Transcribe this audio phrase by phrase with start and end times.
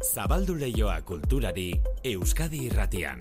[0.00, 1.74] Zabaldu leioa kulturari
[2.08, 3.18] Euskadi irratian.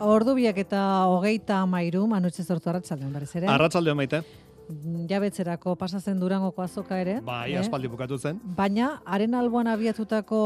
[0.00, 3.46] Ordu biak eta hogeita amairu, manutxe sortu arratsaldean berriz ere.
[3.46, 4.24] Arratsaldean maite.
[5.06, 7.20] Jabetzerako pasatzen durangoko azoka ere.
[7.22, 7.60] Bai, eh?
[7.62, 8.42] aspaldi bukatu zen.
[8.58, 10.40] Baina, haren alboan abiatutako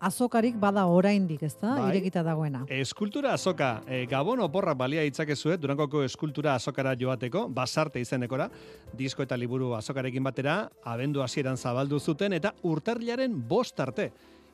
[0.00, 1.74] azokarik bada oraindik, ezta?
[1.76, 1.90] Bai.
[1.92, 2.64] Irekita dagoena.
[2.72, 8.48] Eskultura azoka, e, Gabon oporrak balia itzakezue, Durangoko eskultura azokara joateko, basarte izenekora,
[8.96, 14.10] disko eta liburu azokarekin batera, abendu hasieran zabaldu zuten, eta urtarrilaren bost arte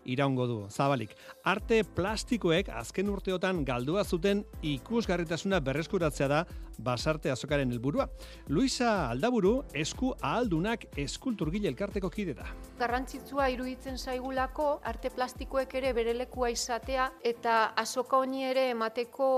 [0.07, 1.15] iraungo du, zabalik.
[1.45, 6.45] Arte plastikoek azken urteotan galdua zuten ikusgarritasuna berreskuratzea da
[6.79, 8.09] basarte azokaren helburua.
[8.49, 12.47] Luisa Aldaburu, esku ahaldunak eskulturgile elkarteko kide da.
[12.79, 19.29] garrantzitsua iruditzen zaigulako arte plastikoek ere bere lekua izatea eta azoka honi ere emateko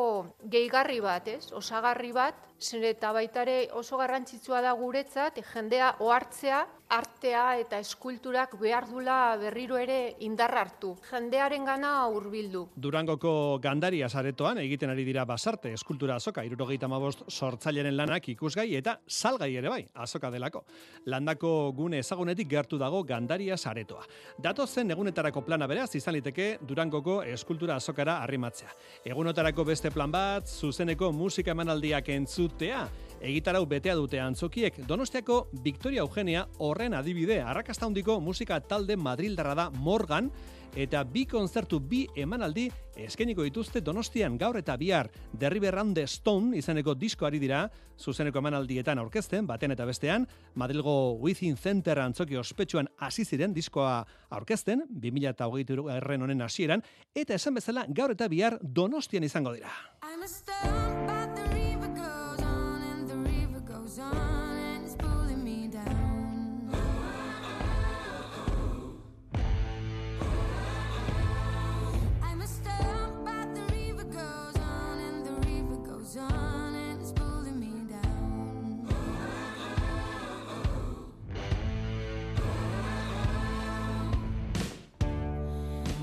[0.51, 1.53] gehigarri bat, ez?
[1.53, 8.87] Osagarri bat, zer eta baita oso garrantzitsua da guretzat jendea ohartzea artea eta eskulturak behar
[8.89, 10.95] dula berriro ere indar hartu.
[11.11, 12.65] Jendearen gana hurbildu.
[12.77, 18.99] Durangoko gandaria saretoan egiten ari dira basarte eskultura azoka, irurogeita mabost sortzaileren lanak ikusgai eta
[19.07, 20.65] salgai ere bai, azoka delako.
[21.07, 24.07] Landako gune ezagunetik gertu dago gandaria saretoa.
[24.39, 28.73] Datozen egunetarako plana beraz izan liteke Durangoko eskultura azokara arrimatzea.
[29.05, 32.87] Egunotarako beste plan bat, zuzeneko musika emanaldiak entzutea,
[33.21, 34.81] egitarau betea dute antzokiek.
[34.87, 40.31] Donostiako Victoria Eugenia horren adibide, arrakasta handiko musika talde Madrildarra da Morgan,
[40.77, 46.95] eta bi kontzertu bi emanaldi eskeniko dituzte Donostian gaur eta bihar Derriber the Stone izeneko
[46.95, 53.55] diskoari dira zuzeneko emanaldietan aurkezten baten eta bestean Madrilgo Within Center antzoki ospetsuan hasi ziren
[53.55, 56.83] diskoa aurkezten 2023 erren honen hasieran
[57.15, 59.71] eta esan bezala gaur eta bihar Donostian izango dira.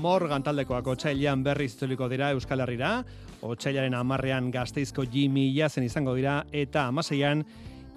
[0.06, 2.90] Morgan taldekoak otsailean berriz itzuliko dira Euskal Herrira,
[3.42, 7.42] otsailaren amarrean gazteizko Jimmy zen izango dira, eta amaseian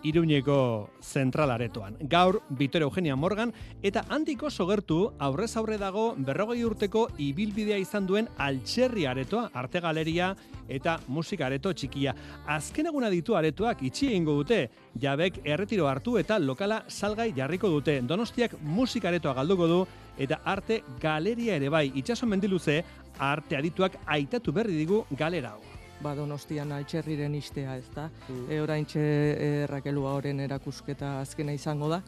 [0.03, 1.97] Iruñeko zentral aretoan.
[2.01, 8.29] Gaur, Vittorio Eugenia Morgan, eta handiko sogertu aurrez aurre dago berrogei urteko ibilbidea izan duen
[8.37, 10.35] altxerri aretoa, arte galeria
[10.67, 12.13] eta musika areto txikia.
[12.47, 17.99] Azken eguna ditu aretoak itxi egingo dute, jabek erretiro hartu eta lokala salgai jarriko dute.
[18.01, 19.81] Donostiak musika aretoa galduko du,
[20.17, 22.83] eta arte galeria ere bai, itxaso mendiluze,
[23.17, 25.78] arte adituak aitatu berri digu galera hau.
[26.01, 28.09] Ba, donostian altxerriren istea, ez da.
[28.29, 28.45] Mm.
[28.51, 32.01] E, oraintxe e, Rakelua horren erakusketa azkena izango da.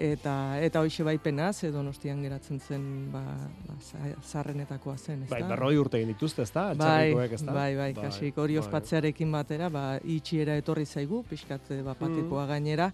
[0.00, 3.20] Eta, eta hoxe baipena, ze donostian geratzen zen ba,
[3.66, 6.68] ba, za- zaharrenetakoa zen, ez Bai, berroi urte egin dituzte, ez da?
[6.74, 7.52] Bai, Altxerrikoek, ez da?
[7.52, 8.62] bai, bai, kasik hori bai.
[8.64, 11.84] ospatzearekin batera, ba, itxiera etorri zaigu, pixkat e, Mm.
[11.90, 12.92] bapatekoa gainera,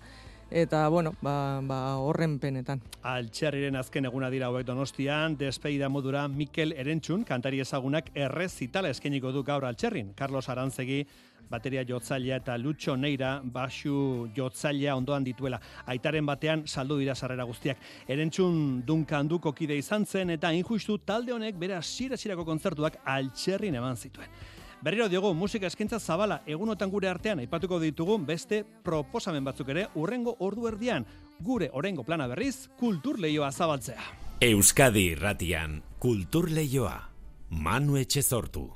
[0.50, 2.82] eta, bueno, ba, ba, horren penetan.
[3.02, 9.32] Altxerriren azken eguna dira hauek donostian, despeida modura Mikel Erentxun, kantari ezagunak errez zitala eskeniko
[9.32, 10.12] du gaur altxerrin.
[10.16, 11.04] Carlos Arantzegi,
[11.50, 15.60] bateria jotzailea eta Lucho Neira, basu jotzailea ondoan dituela.
[15.86, 17.78] Aitaren batean saldu dira sarrera guztiak.
[18.08, 23.96] Erentxun dunkan du kokide izan zen eta injustu talde honek bera sira-sirako kontzertuak altxerrin eman
[23.96, 24.30] zituen.
[24.82, 30.36] Berriro diogu, musika eskaintza zabala egunotan gure artean aipatuko ditugun beste proposamen batzuk ere urrengo
[30.40, 31.06] ordu erdian.
[31.40, 34.02] Gure orengo plana berriz, kultur lehioa zabaltzea.
[34.40, 36.96] Euskadi irratian kultur leioa.
[37.50, 38.68] Manu Etxezortu.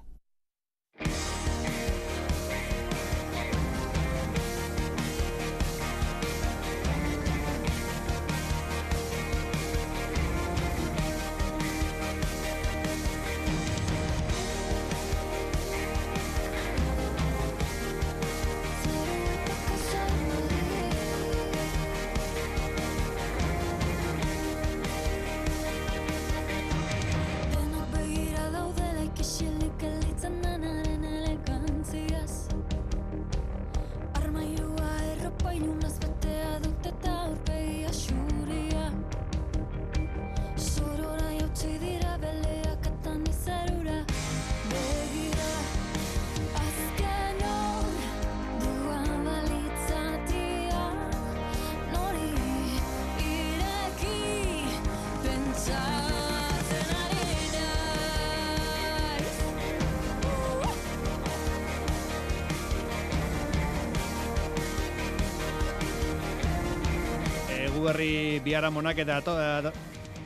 [67.80, 69.14] Eguberri biharamonak eta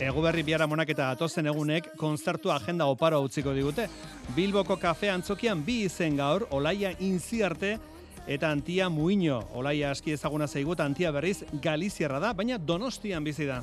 [0.02, 3.86] eguberri biharamonak eta atozen egunek konzertu agenda oparo utziko digute.
[4.34, 7.76] Bilboko kafe antzokian bi izen gaur, Olaia Inziarte
[8.26, 9.38] eta Antia Muiño.
[9.54, 13.62] Olaia aski ezaguna zaigu eta Antia berriz Galiziarra da, baina Donostian bizi da.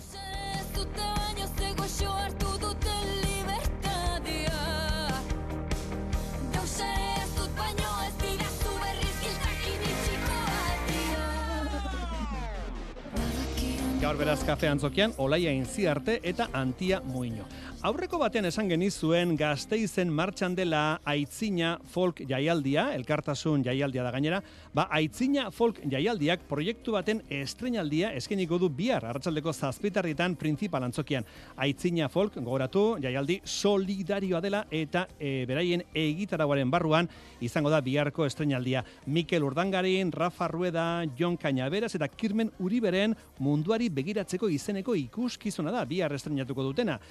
[14.12, 17.46] Gaur beraz kafe antzokian, Olaia Inziarte eta Antia Muiño.
[17.82, 24.38] Aurreko batean esan genizuen gazteizen martxan dela aitzina folk jaialdia, elkartasun jaialdia da gainera,
[24.70, 31.26] ba aitzina folk jaialdiak proiektu baten estrenaldia eskeniko du bihar, arratsaldeko zazpitarritan principal antzokian.
[31.58, 37.10] Aitzina folk, gogoratu, jaialdi solidarioa dela eta e, beraien egitaragoaren barruan
[37.42, 38.86] izango da biharko estrenaldia.
[39.08, 40.86] Mikel Urdangarin, Rafa Rueda,
[41.18, 47.02] Jon Cañaberas eta Kirmen Uriberen munduari begiratzeko izeneko ikuskizuna da bihar estrenatuko dutena.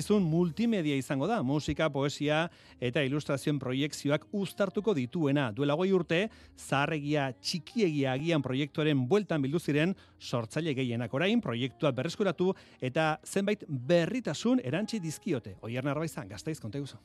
[0.00, 2.46] Ikuskizun multimedia izango da, musika, poesia
[2.80, 5.50] eta ilustrazioen proiekzioak uztartuko dituena.
[5.52, 6.22] Duela goi urte,
[6.56, 14.64] zaharregia txikiegia agian proiektuaren bueltan bildu ziren sortzaile gehienak orain, proiektua berreskuratu eta zenbait berritasun
[14.64, 15.58] erantzi dizkiote.
[15.60, 16.96] Oier Narbaiza, gazteiz, konta guzu.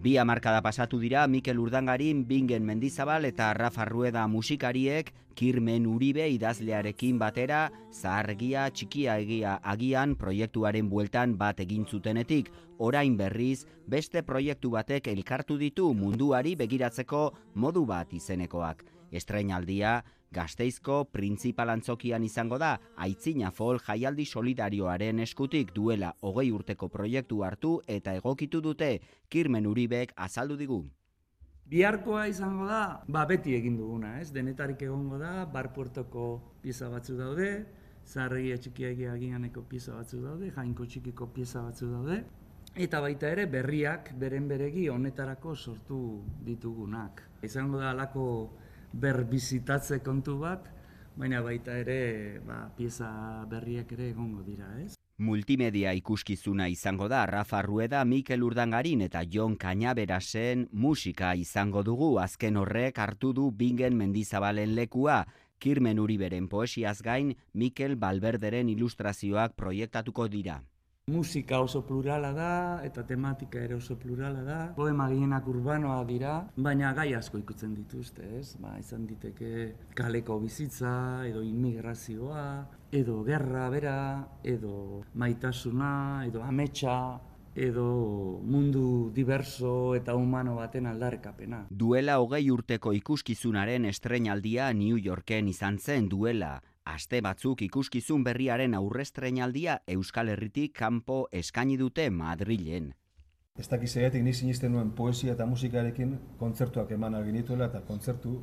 [0.00, 5.10] Bi hamarkada pasatu dira Mikel Urdangarin, Bingen Mendizabal eta Rafa Rueda musikariek
[5.40, 7.60] Kirmen Uribe idazlearekin batera
[7.96, 15.56] zahargia txikia egia agian proiektuaren bueltan bat egin zutenetik, orain berriz beste proiektu batek elkartu
[15.56, 17.22] ditu munduari begiratzeko
[17.54, 18.84] modu bat izenekoak.
[19.10, 27.42] Estreinaldia Gasteizko printzipal antzokian izango da, aitzina fol jaialdi solidarioaren eskutik duela hogei urteko proiektu
[27.48, 28.98] hartu eta egokitu dute
[29.32, 30.84] Kirmen Uribek azaldu digu.
[31.70, 34.32] Biharkoa izango da, ba beti egin duguna, ez?
[34.34, 36.24] Denetarik egongo da, bar puertoko
[36.64, 37.50] pieza batzu daude,
[38.10, 42.18] zaharregia txikiagia agianeko pieza batzu daude, jainko txikiko pieza batzu daude,
[42.74, 46.00] eta baita ere berriak beren beregi honetarako sortu
[46.46, 47.22] ditugunak.
[47.46, 48.26] Izango da alako
[48.90, 50.66] berbizitatze kontu bat,
[51.14, 52.00] baina baita ere
[52.46, 53.12] ba, pieza
[53.50, 54.99] berriak ere egongo dira, ez?
[55.20, 62.56] Multimedia ikuskizuna izango da Rafa Rueda, Mikel Urdangarin eta Jon Cañaberasen musika izango dugu azken
[62.56, 65.26] horrek hartu du Bingen Mendizabalen lekua.
[65.58, 70.62] Kirmen Uriberen poesiaz gain, Mikel Balberderen ilustrazioak proiektatuko dira.
[71.10, 72.50] Musika oso plurala da
[72.86, 74.58] eta tematika ere oso plurala da.
[74.76, 78.54] Poema gehienak urbanoa dira, baina gai asko ikutzen dituzte, ez?
[78.62, 80.92] Ba, izan diteke kaleko bizitza,
[81.26, 82.44] edo immigrazioa,
[83.02, 83.96] edo gerra bera,
[84.54, 85.90] edo maitasuna,
[86.28, 86.96] edo ametsa,
[87.58, 91.64] edo mundu diverso eta humano baten aldarrikapena.
[91.70, 96.60] Duela hogei urteko ikuskizunaren estreinaldia New Yorken izan zen duela.
[96.88, 102.94] Aste batzuk ikuskizun berriaren aurrestreinaldia Euskal Herritik kanpo eskaini dute Madrilen.
[103.58, 108.38] Ez dakiz egatik ni sinisten nuen poesia eta musikarekin kontzertuak eman genituela eta kontzertu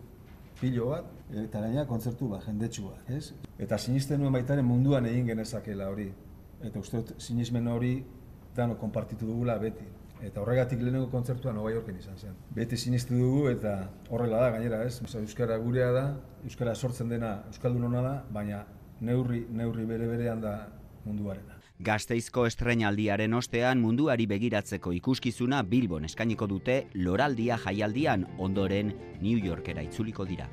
[0.62, 3.34] pilo bat, eta gaina kontzertu bat, jendetsua, ez?
[3.58, 6.12] Eta sinisten nuen baitaren munduan egin genezakela hori.
[6.62, 8.04] Eta uste dut sinismen hori
[8.56, 9.86] dano konpartitu dugula beti.
[10.24, 12.38] Eta horregatik lehenengo kontzertua Nova Yorken izan zen.
[12.56, 13.76] Beti sinistu dugu eta
[14.10, 15.02] horrela da gainera, ez?
[15.04, 16.08] Osa, Euskara gurea da,
[16.44, 18.64] Euskara sortzen dena Euskaldunona da, baina
[19.02, 20.58] neurri, neurri bere berean da
[21.06, 21.58] munduarena.
[21.78, 30.26] Gasteizko estreinaldiaren ostean munduari begiratzeko ikuskizuna Bilbon eskainiko dute Loraldia jaialdian ondoren New Yorkera itzuliko
[30.26, 30.50] dira.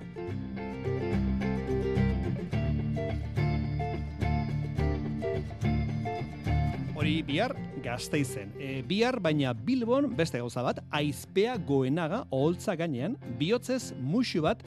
[7.04, 7.52] Hori bihar
[7.84, 8.54] gazteizen.
[8.56, 14.62] E, bihar baina Bilbon beste gauza bat, aizpea goenaga oholtza gainean, bihotzez musu bat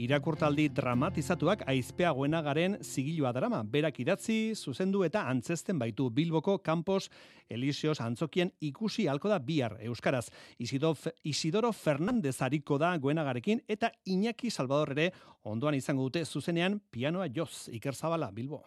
[0.00, 3.60] irakurtaldi dramatizatuak aizpea goenagaren zigilua drama.
[3.76, 7.10] Berak idatzi, zuzendu eta antzesten baitu Bilboko Campos
[7.44, 10.30] Elisios antzokien ikusi halko da bihar Euskaraz.
[10.56, 10.96] Isidoro,
[11.28, 15.10] Isidoro Fernandez hariko da goenagarekin eta Iñaki Salvador ere
[15.44, 18.64] ondoan izango dute zuzenean pianoa joz Iker Zabala Bilbo.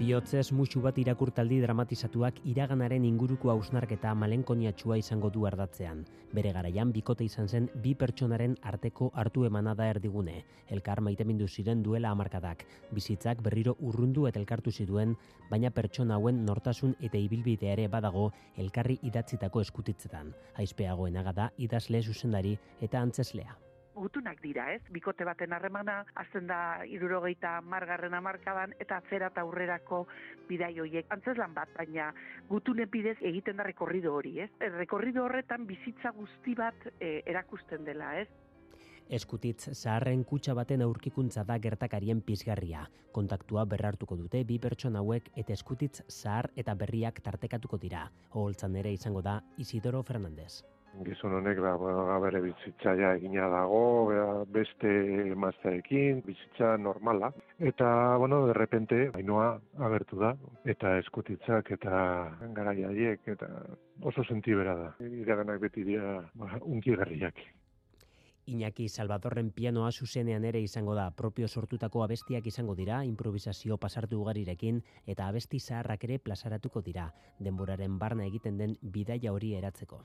[0.00, 6.00] Bihotzez musu bat irakurtaldi dramatizatuak iraganaren inguruko hausnarketa malenkoniatxua izango du ardatzean.
[6.32, 10.38] Bere garaian bikote izan zen bi pertsonaren arteko hartu emana da erdigune.
[10.72, 12.64] Elkar maitemindu ziren duela hamarkadak.
[12.96, 15.16] Bizitzak berriro urrundu eta elkartu zituen,
[15.52, 20.32] baina pertsona hauen nortasun eta ibilbidea ere badago elkarri idatzitako eskutitzetan.
[20.56, 23.60] Aizpeagoenaga da idazle zuzendari eta antzeslea.
[24.00, 24.82] Gutunak dira, ez?
[24.90, 30.06] Bikote baten harremana, azten da irurogeita margarren amarkadan, eta atzera eta aurrerako
[30.48, 31.08] bidai horiek.
[31.14, 32.10] Antzeslan bat, baina
[32.48, 34.50] gutunen bidez egiten da rekorrido hori, ez?
[34.76, 38.28] Rekorrido horretan bizitza guzti bat eh, erakusten dela, ez?
[39.10, 42.84] Eskutitz zaharren kutsa baten aurkikuntza da gertakarien pizgarria.
[43.16, 48.04] Kontaktua berrartuko dute bi pertsona hauek eta eskutitz zahar eta berriak tartekatuko dira.
[48.30, 50.62] Oholtzan ere izango da Isidoro Fernandez.
[50.98, 54.24] Gizon honek ba, ba, bere bizitzaia egina dago, ba,
[54.56, 54.90] beste
[55.30, 57.30] emazteekin, bizitza normala.
[57.58, 59.52] Eta, bueno, de repente, hainoa
[59.86, 60.34] agertu da,
[60.74, 61.94] eta eskutitzak eta
[62.56, 63.48] garaiaiek, eta
[64.02, 64.90] oso sentibera da.
[65.22, 67.38] Iraganak beti dira, ba, unkigarriak.
[68.50, 74.82] Iñaki Salvadorren pianoa zuzenean ere izango da, propio sortutako abestiak izango dira, improvisazio pasartu ugarirekin,
[75.06, 80.02] eta abesti zaharrak ere plazaratuko dira, denboraren barna egiten den bidaia hori eratzeko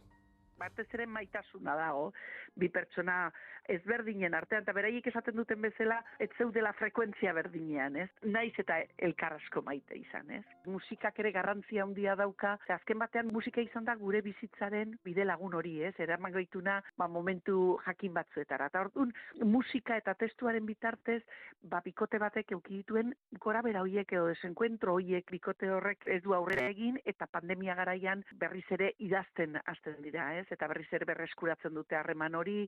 [0.60, 2.12] batez ere maitasuna dago,
[2.56, 3.30] bi pertsona
[3.72, 8.10] ezberdinen artean, eta beraiek esaten duten bezala, ez zeudela frekuentzia berdinean, ez?
[8.30, 10.44] Naiz eta elkarrasko maite izan, ez?
[10.70, 15.80] Musikak ere garrantzia handia dauka, azken batean musika izan da gure bizitzaren bide lagun hori,
[15.88, 15.94] ez?
[16.00, 18.70] Eraman gaituna, ba, momentu jakin batzuetara.
[18.72, 21.22] Eta orduan, musika eta testuaren bitartez,
[21.64, 26.36] ba, bikote batek euki dituen gora bera hoiek edo desenkuentro hoiek bikote horrek ez du
[26.38, 30.45] aurrera egin, eta pandemia garaian berriz ere idazten hasten dira, ez?
[30.52, 32.68] Eta berriz ere berreskuratzen dute harreman hori.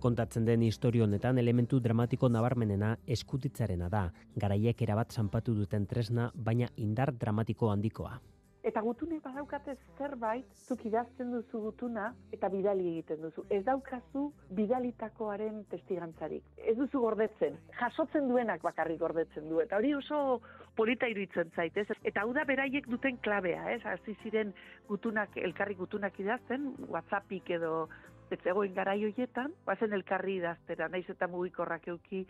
[0.00, 4.04] Kontatzen den historio honetan elementu dramatiko nabarmenena eskutitzarena da,
[4.36, 8.20] garaiek erabat zanpatu duten tresna, baina indar dramatiko handikoa.
[8.66, 13.44] Eta gutunek badaukate zerbait, zuk idazten duzu gutuna, eta bidali egiten duzu.
[13.54, 14.24] Ez daukazu
[14.58, 16.42] bidalitakoaren testigantzarik.
[16.58, 17.60] Ez duzu gordetzen.
[17.78, 19.60] Jasotzen duenak bakarrik gordetzen du.
[19.62, 20.40] Eta hori oso
[20.74, 21.86] polita iruditzen zait, ez?
[22.02, 23.84] Eta hau da beraiek duten klabea, ez?
[23.86, 24.50] Hasi ziren
[24.90, 27.86] gutunak, elkarri gutunak idazten, whatsappik edo
[28.34, 32.24] ez zegoen garai hoietan, bazen elkarri idaztera, naiz eta mugikorrak euki,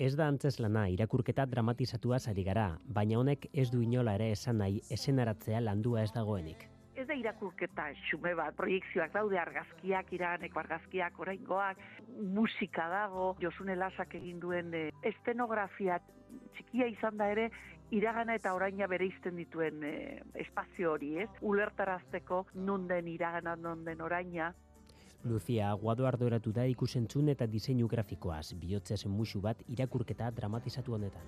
[0.00, 4.80] Ez da antzeslana irakurketa dramatizatua ari gara, baina honek ez du inola ere esan nahi
[4.96, 6.68] esenaratzea landua ez dagoenik.
[6.96, 11.78] Ez da irakurketa xume bat, proiektzioak daude argazkiak, iraneko argazkiak, oraingoak,
[12.38, 16.00] musika dago, Josune Lasak egin duen e, estenografia
[16.56, 17.50] txikia izan da ere,
[17.90, 19.94] iragana eta oraina bere izten dituen e,
[20.46, 21.28] espazio hori, ez?
[21.40, 24.52] Ulertarazteko non den iragana, non den oraina,
[25.24, 31.26] Lucia Aguado arduratu da ikusentzun eta diseinu grafikoaz, bihotzez musu bat irakurketa dramatizatu honetan.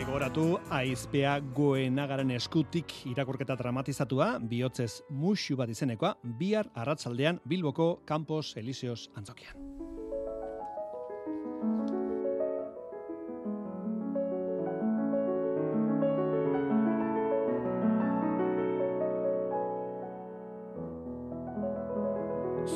[0.00, 0.44] Egoratu,
[0.74, 9.69] aizpea goenagaren eskutik irakurketa dramatizatua, bihotzez musu bat izenekoa, bihar arratzaldean Bilboko Campos Elíseos antzokian.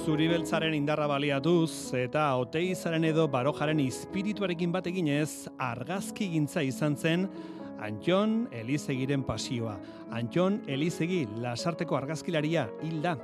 [0.04, 7.25] Zuribeltzaren indarra baliatuz eta oteizaren edo barojaren espirituarekin bat eginez argazki gintza izan zen
[7.87, 9.78] Antxon Elizegiren pasioa.
[10.12, 13.14] Antxon Elizegi lasarteko argazkilaria hilda.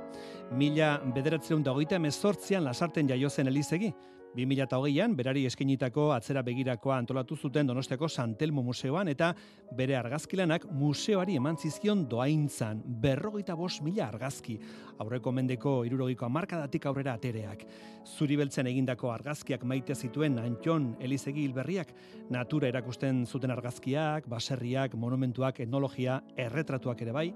[0.57, 3.93] Mila bederatzen da hogeita emezortzian lasarten jaio zen Elizegi.
[4.31, 9.33] 2008an berari eskenitako atzera begirakoa antolatu zuten Donostiako Santelmo Museoan eta
[9.75, 14.55] bere argazkilanak museoari eman zizkion doaintzan berrogeita bos mila argazki
[15.03, 17.65] aurreko mendeko irurogiko amarkadatik aurrera atereak.
[18.05, 21.91] Zuri beltzen egindako argazkiak maite zituen Antxon Elizegi hilberriak
[22.31, 27.27] natura erakusten zuten argazkiak, baserriak, monumentuak, etnologia, erretratuak ere bai,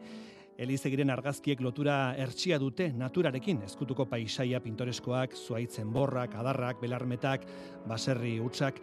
[0.57, 7.43] Elizegiren argazkiek lotura ertsia dute naturarekin, ezkutuko paisaia pintoreskoak, zuaitzen borrak, adarrak, belarmetak,
[7.89, 8.79] baserri utxak.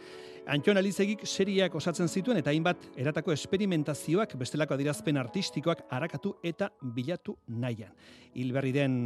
[0.52, 7.38] Antxon Elizegik seriak osatzen zituen eta hainbat eratako esperimentazioak bestelako adirazpen artistikoak arakatu eta bilatu
[7.49, 7.95] nahian.
[8.35, 9.00] Hilberri den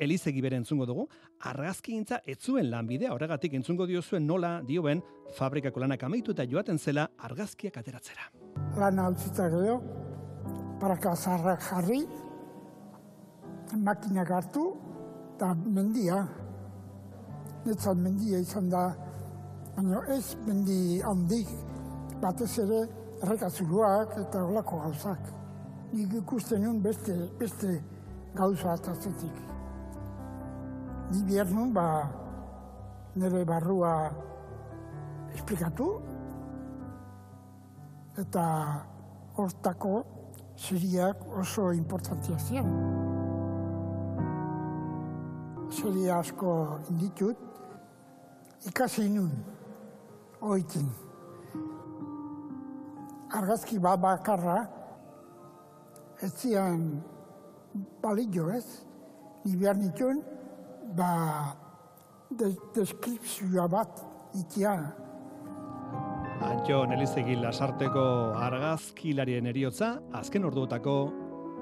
[0.00, 1.04] Elizegi bere entzungo dugu,
[1.44, 5.02] argazki gintza etzuen lanbidea, horregatik entzungo diozuen nola dioben
[5.36, 8.30] fabrikako lanak amaitu eta joaten zela argazkiak ateratzera.
[8.80, 9.76] Lana altzitzak edo,
[10.80, 12.06] paraka zarrak jarri,
[13.76, 14.64] makinak hartu,
[15.36, 16.24] eta mendia.
[17.64, 18.86] Netzat mendia izan da,
[19.76, 21.50] baina ez mendi handik,
[22.22, 22.80] batez ere
[23.20, 25.28] errekazuruak eta olako gauzak.
[25.92, 27.74] Nik ikusten nuen beste, beste
[28.34, 29.36] gauza atazetik.
[31.10, 31.86] Ni behar nuen, ba,
[33.18, 33.92] nire barrua
[35.34, 35.90] esplikatu,
[38.20, 38.46] eta
[39.36, 40.00] hortako
[40.60, 42.68] seriak oso importantia ziren.
[45.70, 46.52] Seria asko
[46.90, 47.38] inditut,
[48.68, 49.30] ikasi nun,
[50.40, 50.90] oitin.
[53.38, 54.58] Argazki bat bakarra
[56.20, 56.84] ez zian
[58.02, 58.66] balio ez,
[59.44, 60.20] ni behar nituen,
[60.98, 61.12] ba,
[62.30, 64.02] de, deskripzioa bat
[64.36, 64.74] itia.
[66.50, 68.02] Antxo Nelizegi lasarteko
[68.42, 70.94] argazkilarien eriotza, azken orduotako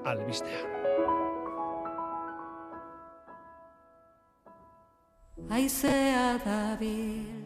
[0.09, 0.63] albistea.
[5.59, 7.45] Aizea dabil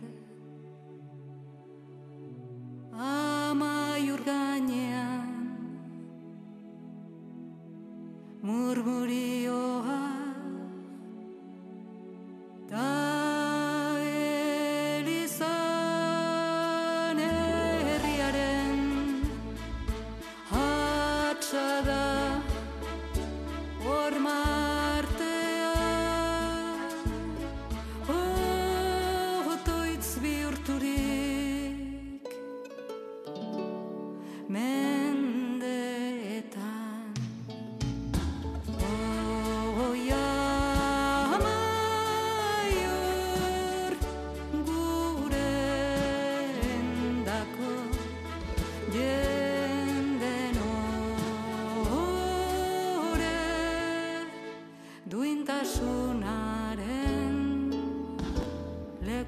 [2.94, 5.30] Amaiur gainean
[8.44, 8.93] Murmurioa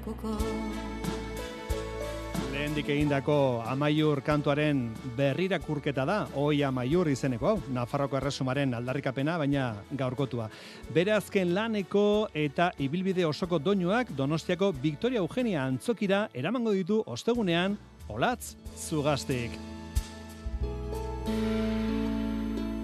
[0.06, 0.38] lekuko
[2.52, 10.46] Lehendik egindako amaiur kantuaren berrirakurketa da, oi amaiur izeneko hau, Nafarroko erresumaren aldarrikapena, baina gaurkotua.
[10.94, 17.76] Bere azken laneko eta ibilbide osoko doinuak Donostiako Victoria Eugenia antzokira eramango ditu ostegunean
[18.08, 19.58] olatz zugaztik.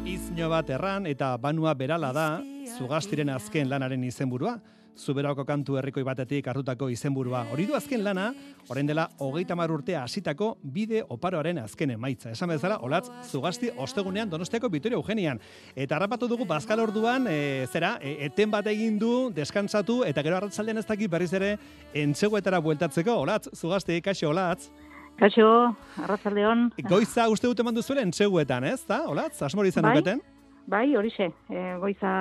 [0.05, 2.29] Izno bat erran eta banua berala da
[2.77, 4.59] zugaztiren azken lanaren izenburua.
[4.97, 7.47] Zuberako kantu herrikoi batetik hartutako izenburua.
[7.53, 8.27] Hori du azken lana,
[8.69, 12.31] orain dela hogeita mar urtea hasitako bide oparoaren azken emaitza.
[12.31, 15.41] Esan bezala, olatz, zugazti ostegunean donostiako Vitoria Eugenian.
[15.75, 20.37] Eta harrapatu dugu bazkal orduan, e, zera, e, eten bat egin du, deskantzatu, eta gero
[20.37, 21.57] arratzaldean ez dakit berriz ere,
[21.95, 23.17] entzeguetara bueltatzeko.
[23.25, 24.69] Olatz, zugazti, kaixo, olatz.
[25.21, 25.49] Kaixo,
[26.03, 26.71] arratzaldeon.
[26.89, 29.05] Goiza uste dute mandu zuela entzeguetan, ez da?
[29.09, 29.97] Olatz, asmori izan Bai.
[29.97, 30.23] duketen?
[30.67, 32.13] Bai, horixe, e, goiza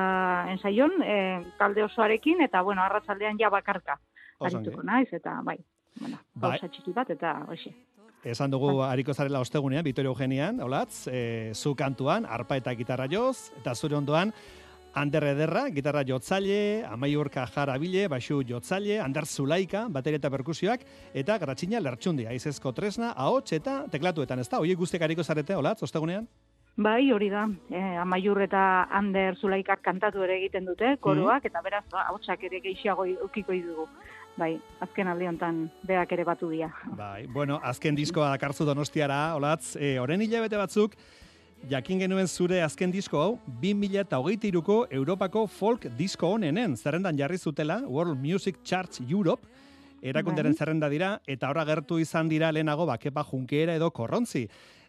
[0.52, 1.18] ensaion, e,
[1.60, 4.00] talde osoarekin, eta, bueno, arratzaldean ja bakarka.
[4.42, 5.60] Arituko naiz, eta, bai,
[6.00, 6.58] bueno, Bai.
[6.60, 7.74] txiki bat, eta, horixe.
[8.24, 13.52] Esan dugu hariko zarela ostegunean, Vitoria Eugenian, olatz, e, zu kantuan, arpa eta gitarra joz,
[13.62, 14.34] eta zure ondoan,
[14.94, 21.80] Ander Ederra, gitarra jotzaile, Amaiur Kajarabile, baxu jotzaile, Ander Zulaika, bateria eta perkusioak, eta Gratxina
[21.80, 24.60] Lertxundi, aizezko tresna, ahots eta teklatuetan, ez da?
[24.60, 26.28] Oie guztiak hariko zarete, olatz, ostegunean?
[26.78, 31.84] Bai, hori da, e, amaiur eta Ander Zulaikak kantatu ere egiten dute, koroak, eta beraz,
[31.92, 33.88] ba, hotxak ere gehiago ukiko dugu.
[34.38, 36.72] Bai, azken alde honetan berak ere batu dira.
[36.98, 40.96] Bai, bueno, azken diskoa dakarzu donostiara, olatz, e, oren hilabete batzuk,
[41.70, 48.18] jakin genuen zure azken disko hau, 2008ko Europako folk disko honenen zerrendan jarri zutela, World
[48.18, 49.46] Music Charts Europe,
[50.02, 50.58] erakunderen Bai.
[50.58, 54.48] zerrenda dira, eta horra gertu izan dira lehenago bakepa junkeera edo korrontzi.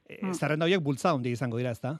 [0.08, 0.34] E, Mm.
[0.34, 1.98] Zerrenda horiek bultza handi izango dira, ez da?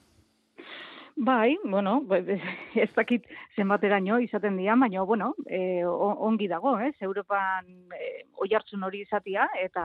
[1.15, 2.41] Bai, bueno, be-
[2.75, 6.95] ez dakit zenbateraino izaten dira, baina, bueno, e, ongi dago, ez?
[7.05, 9.85] Europan e, oihartzun hori izatia, eta,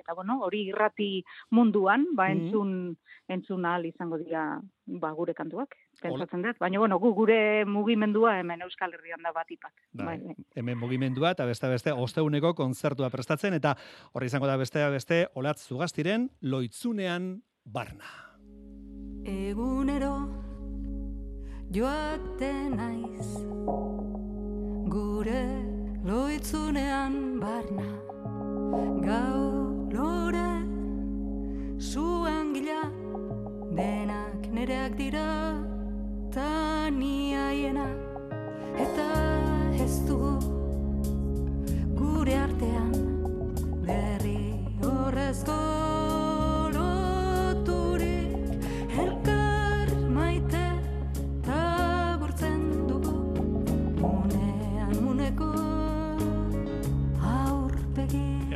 [0.00, 2.40] eta bueno, hori irrati munduan, ba, Mhm.
[2.40, 2.96] entzun,
[3.28, 6.58] entzun ahal izango dira, ba, gure kantuak, pentsatzen dut.
[6.58, 9.72] Baina, bueno, gu gure mugimendua hemen Euskal Herrian da bat ipak.
[9.92, 10.34] Bai, bai.
[10.56, 13.76] hemen mugimendua eta beste beste osteuneko kontzertua prestatzen eta
[14.14, 18.10] horri izango da beste beste olatz zugaztiren loitzunean barna.
[19.24, 20.14] Egunero
[21.70, 23.28] joaten naiz
[24.94, 25.44] gure
[26.04, 27.88] loitzunean barna
[29.06, 29.44] gau
[29.94, 30.50] lore
[31.90, 32.82] zuan gila
[33.78, 35.30] denak nereak dira
[36.34, 37.88] ta ni haiena
[38.86, 39.08] eta
[39.86, 40.34] ez dugu
[42.02, 42.92] gure artean
[43.86, 44.40] berri
[44.82, 45.61] horrezko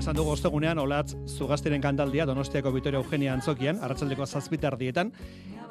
[0.06, 5.10] Esan dugu ostegunean olatz zugaztiren kantaldia Donostiako Vitoria Eugenia Antzokian, arratsaldeko zazpitardietan,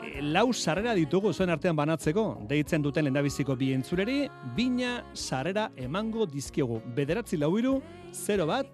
[0.03, 6.27] E, lau sarrera ditugu zuen artean banatzeko, deitzen duten lendabiziko bi entzureri, bina sarrera emango
[6.27, 6.81] dizkiogu.
[6.97, 7.77] Bederatzi lau iru,
[8.11, 8.67] 0 bat,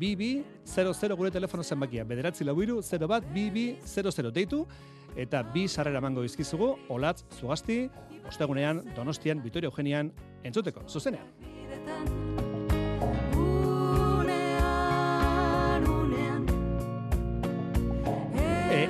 [0.00, 0.32] bibi,
[0.64, 2.04] 00 gure telefono zenbakia.
[2.04, 4.66] Bederatzi lau iru, 0 bat, bibi, 00 deitu,
[5.14, 7.82] eta bi sarrera emango dizkizugu, olatz zugazti,
[8.26, 12.48] ostegunean, Donostian, Vitoria Eugenian, entzuteko, zuzenean.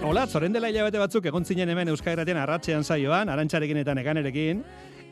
[0.01, 4.63] Olatz, orain dela hilabete batzuk egon zinen hemen Euskal Herratian arratsean saioan, arantxarekin eta neganerekin,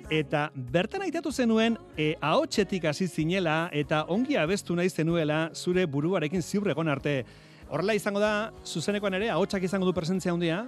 [0.08, 6.40] eta bertan aitatu zenuen e, ahotsetik hasi zinela eta ongi abestu nahi zenuela zure buruarekin
[6.40, 7.18] ziur egon arte.
[7.68, 10.62] Horrela izango da, zuzenekoan ere, ahotsak izango du presentzia handia?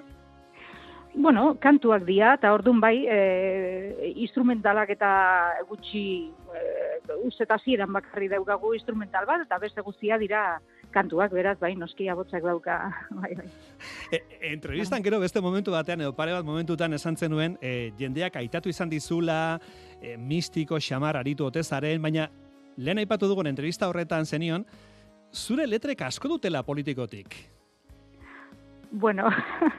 [1.15, 5.15] Bueno, kantuak dira, eta orduan bai, e, instrumentalak eta
[5.71, 6.67] gutxi e,
[7.25, 10.45] uzeta zieran bakarri daukagu instrumental bat, eta beste guztia dira
[10.94, 12.76] kantuak, beraz, bai, noski abotzak dauka,
[13.20, 13.46] bai, bai.
[14.12, 14.22] E,
[14.53, 18.90] entrevistan gero beste momentu batean, edo pare bat momentutan esan zenuen, e, jendeak aitatu izan
[18.90, 19.61] dizula,
[20.00, 22.29] e, mistiko, xamar, aritu otezaren, baina
[22.76, 24.66] lehen aipatu dugun entrevista horretan zenion,
[25.33, 27.37] zure letrek asko dutela politikotik.
[28.90, 29.31] Bueno,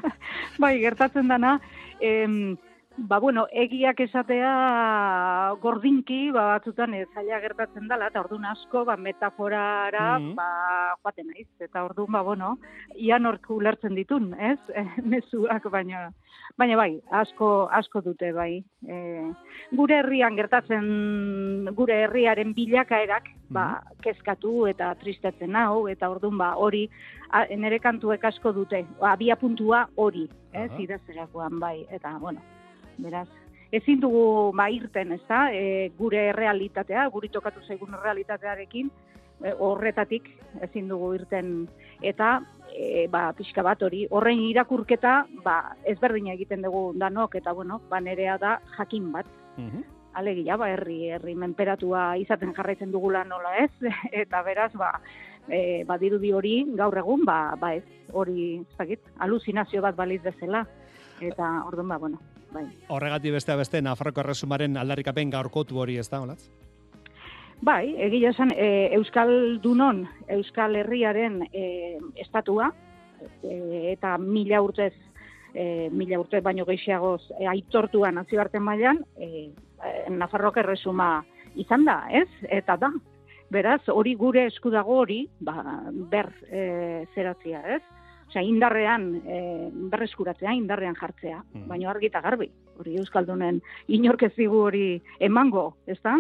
[0.62, 1.58] bai, gertatzen dana,
[2.00, 2.56] em,
[2.98, 8.98] ba, bueno, egiak esatea gordinki, ba, batzutan ez zaila gertatzen dela, eta orduan asko, ba,
[8.98, 10.36] metaforara, Mhm.
[10.36, 12.58] ba, joaten naiz, eta orduan, ba, bueno,
[12.96, 14.60] ian orku ulertzen ditun, ez,
[15.04, 16.12] mezuak, baina,
[16.58, 18.64] baina bai, asko, asko dute, bai.
[18.88, 19.32] E,
[19.72, 26.90] gure herrian gertatzen, gure herriaren bilakaerak, ba, kezkatu eta tristetzen hau, eta orduan, ba, hori,
[27.32, 30.80] a, nere kantuek asko dute, abia puntua hori, ez, Aha.
[30.80, 32.42] idazterakoan, bai, eta, bueno,
[33.04, 33.28] beraz,
[33.72, 38.92] ezin dugu ba irten, ez da, e, gure realitatea, guri tokatu zaigun realitatearekin,
[39.44, 40.28] e, horretatik
[40.68, 41.54] ezin dugu irten,
[42.02, 42.42] eta
[42.76, 48.02] e, ba, pixka bat hori, horren irakurketa, ba, ezberdina egiten dugu danok, eta bueno, ba,
[48.04, 49.40] nerea da jakin bat,
[50.14, 53.72] alegia, ba, herri, herri menperatua izaten jarraitzen dugula nola ez,
[54.24, 54.92] eta beraz, ba,
[55.48, 60.66] e, badirudi hori gaur egun, ba, ba ez, hori, ez dakit, aluzinazio bat baliz bezala,
[61.22, 62.20] eta orduan, ba, bueno,
[62.54, 62.66] bai.
[62.90, 66.44] Horregatik beste beste, Nafarroko erresumaren aldarrikapen gaurkotu hori ez da, olatz?
[67.62, 72.72] Bai, egia esan, e, Euskal Dunon, Euskal Herriaren e, estatua,
[73.44, 74.96] e, eta mila urtez,
[75.54, 79.52] e, mila urte baino gehiagoz e, aitortua nazioarten mailan, e,
[80.10, 81.24] Nafarroak erresuma
[81.56, 82.28] izan da, ez?
[82.50, 82.90] Eta da,
[83.54, 85.62] beraz, hori gure esku dago hori, ba,
[86.10, 87.82] ber e, zeratzia, ez?
[88.32, 89.38] Osea, indarrean, e,
[89.92, 92.48] berreskuratzea, indarrean jartzea, baino argi eta garbi.
[92.80, 93.60] Hori Euskaldunen
[93.92, 96.16] inork ez digu hori emango, ezta?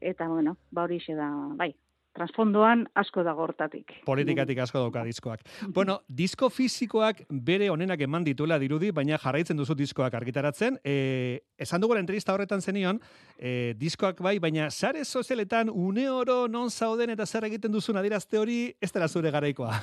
[0.00, 1.28] Eta, bueno, ba hori da,
[1.60, 1.74] bai,
[2.16, 3.92] transfondoan asko dago hortatik.
[4.06, 5.44] Politikatik asko dauka diskoak.
[5.68, 10.78] Bueno, disko fisikoak bere onenak eman dituela dirudi, baina jarraitzen duzu diskoak argitaratzen.
[10.84, 13.00] E, esan dugu entrevista horretan zenion,
[13.36, 18.38] e, diskoak bai, baina sare sozialetan une oro non zauden eta zer egiten duzun adirazte
[18.38, 19.76] hori ez dela zure garaikoa.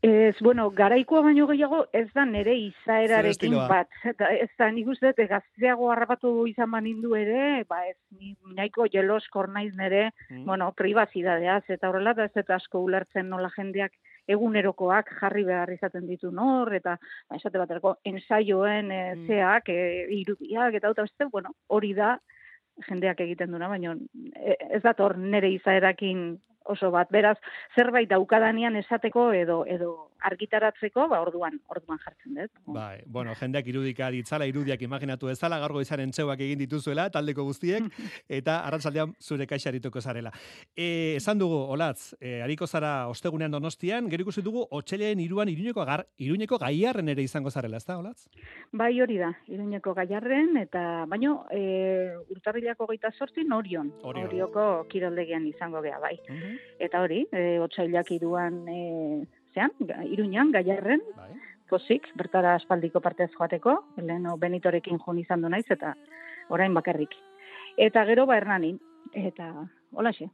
[0.00, 3.88] Ez, bueno, garaikoa baino gehiago ez da nere izaerarekin bat.
[4.06, 9.48] Ez da, nik uste dut gazteago harrapatu izan banindu ere, ba ez, ni nahiko jeloskor
[9.50, 10.12] naiz nere,
[10.46, 13.98] bueno, privazidadeaz, eta horrela da ez eta asko ulertzen nola jendeak
[14.30, 20.78] egunerokoak jarri behar izaten ditu nor, eta ba, esate baterako ensaioen e, zeak, e, irudiak,
[20.78, 22.18] eta hau, beste, bueno, hori da
[22.86, 23.96] jendeak egiten duna, baina
[24.36, 26.28] e, ez dator nere izaerakin
[26.68, 27.10] oso bat.
[27.10, 27.36] Beraz,
[27.76, 32.50] zerbait daukadanean esateko edo edo argitaratzeko, ba orduan, orduan jartzen dut.
[32.74, 37.86] Bai, bueno, jendeak irudika ditzala, irudiak imaginatu ezala, gaurgo izaren txeuak egin dituzuela, taldeko guztiek,
[38.40, 40.32] eta arratsaldean zure kaixa arituko zarela.
[40.74, 45.86] E, esan dugu, olatz, e, ariko zara ostegunean donostian, gero ikusi dugu, otxelean iruan iruñeko,
[45.86, 48.26] gar, iruñeko gaiarren ere izango zarela, ez da, olatz?
[48.72, 51.62] Bai hori da, iruñeko gaiarren, eta baino e,
[52.34, 54.26] urtarrilako geita sortin orion, Orion.
[54.26, 56.16] orioko kiroldegian izango gea, bai.
[56.78, 59.72] Eta hori, e, otsailak iruan, e, zean,
[60.06, 61.02] iruñan, gaiarren,
[61.68, 65.94] pozik, bertara aspaldiko partez joateko, lehen benitorekin joan izan du naiz, eta
[66.48, 67.14] orain bakarrik.
[67.76, 68.78] Eta gero ba hernanin,
[69.12, 69.52] eta
[69.92, 70.30] holaxe.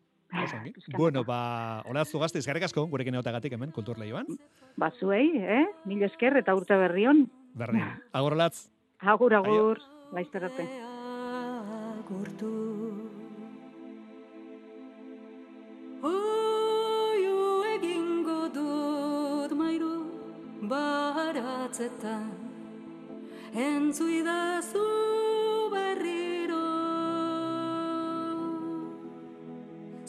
[0.97, 4.27] Bueno, ba, olatz zugazte, eskerrik asko, gurekin eotagatik hemen, kultur lehioan.
[4.81, 5.65] Bazuei, eh?
[5.87, 7.27] Mil esker eta urte berrion.
[7.55, 7.87] Berdin.
[8.13, 8.67] Agur, olatz.
[8.99, 9.83] Agur, agur,
[10.17, 10.69] laizter arte.
[16.05, 19.95] Oio egingo dut mairu
[20.73, 22.27] baratzetan
[23.67, 24.85] Entzuidazu
[25.73, 26.67] berriro.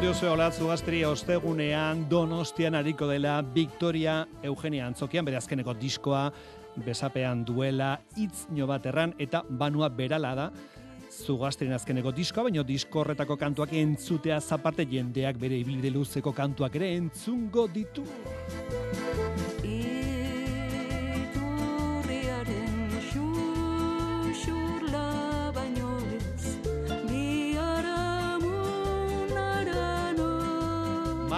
[0.00, 6.26] diozue olatzu gazteri ostegunean Donostian ariko dela Victoria Eugenia Antzokian, bere azkeneko diskoa,
[6.84, 8.86] besapean duela, itzño bat
[9.18, 10.50] eta banua berala da,
[11.10, 16.94] zugazteren azkeneko diskoa, baina disko horretako kantuak entzutea zaparte jendeak bere ibilbide luzeko kantuak ere
[16.96, 18.04] entzungo ditu.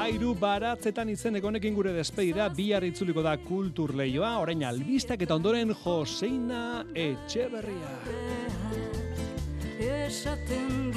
[0.09, 5.75] Mairu baratzetan izeneko honekin gure despedida, bihar itzuliko da kultur leioa, orain albistak eta ondoren
[5.83, 6.63] Joseina
[6.97, 7.91] Etxeberria.
[9.85, 10.89] Esaten